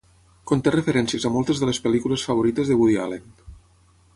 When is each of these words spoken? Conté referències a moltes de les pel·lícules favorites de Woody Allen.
Conté 0.51 0.71
referències 0.75 1.27
a 1.29 1.31
moltes 1.35 1.61
de 1.63 1.69
les 1.71 1.81
pel·lícules 1.85 2.25
favorites 2.31 2.73
de 2.73 2.79
Woody 2.81 2.99
Allen. 3.05 3.29